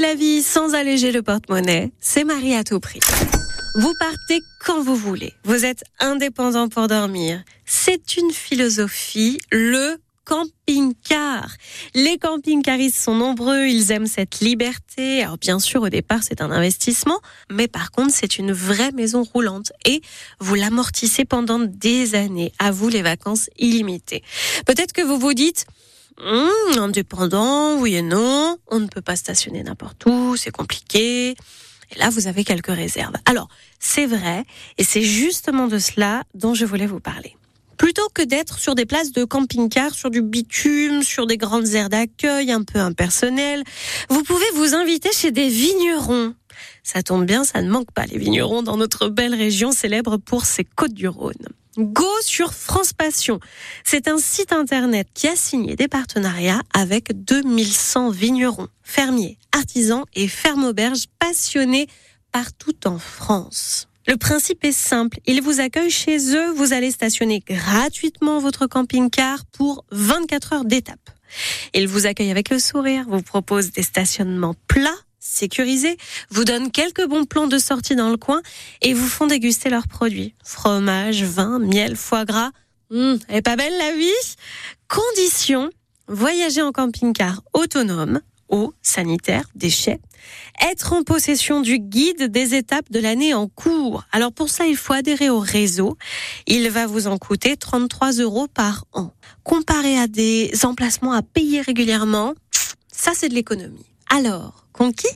[0.00, 2.98] La vie sans alléger le porte-monnaie, c'est Marie à tout prix.
[3.76, 5.32] Vous partez quand vous voulez.
[5.44, 7.42] Vous êtes indépendant pour dormir.
[7.66, 11.46] C'est une philosophie, le camping-car.
[11.94, 15.22] Les camping-caristes sont nombreux, ils aiment cette liberté.
[15.22, 19.22] Alors bien sûr, au départ, c'est un investissement, mais par contre, c'est une vraie maison
[19.22, 20.00] roulante et
[20.40, 22.52] vous l'amortissez pendant des années.
[22.58, 24.22] À vous les vacances illimitées.
[24.66, 25.66] Peut-être que vous vous dites,
[26.18, 28.56] Hum, indépendant, oui et non.
[28.68, 31.30] On ne peut pas stationner n'importe où, c'est compliqué.
[31.30, 33.14] Et là, vous avez quelques réserves.
[33.26, 33.48] Alors,
[33.78, 34.44] c'est vrai,
[34.78, 37.36] et c'est justement de cela dont je voulais vous parler.
[37.76, 41.88] Plutôt que d'être sur des places de camping-car, sur du bitume, sur des grandes aires
[41.88, 43.64] d'accueil un peu impersonnelles,
[44.08, 46.34] vous pouvez vous inviter chez des vignerons.
[46.84, 50.44] Ça tombe bien, ça ne manque pas les vignerons dans notre belle région célèbre pour
[50.44, 51.48] ses côtes du Rhône.
[51.78, 53.40] Go sur France Passion.
[53.82, 60.28] C'est un site internet qui a signé des partenariats avec 2100 vignerons, fermiers, artisans et
[60.28, 61.86] fermes-auberges passionnés
[62.30, 63.88] partout en France.
[64.06, 65.18] Le principe est simple.
[65.26, 66.50] Ils vous accueillent chez eux.
[66.52, 71.10] Vous allez stationner gratuitement votre camping-car pour 24 heures d'étape.
[71.72, 74.90] Ils vous accueillent avec le sourire, vous proposent des stationnements plats
[75.22, 75.96] sécurisés,
[76.30, 78.42] vous donnent quelques bons plans de sortie dans le coin
[78.82, 80.34] et vous font déguster leurs produits.
[80.44, 82.50] Fromage, vin, miel, foie gras.
[82.90, 84.36] Elle est pas belle la vie?
[84.88, 85.70] Condition,
[86.08, 90.00] voyager en camping-car autonome, eau, sanitaire, déchets,
[90.60, 94.04] être en possession du guide des étapes de l'année en cours.
[94.12, 95.96] Alors pour ça, il faut adhérer au réseau.
[96.46, 99.12] Il va vous en coûter 33 euros par an.
[99.44, 102.34] Comparé à des emplacements à payer régulièrement,
[102.92, 103.86] ça c'est de l'économie.
[104.14, 105.08] Alors, conquis?